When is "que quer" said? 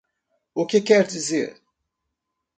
0.65-1.05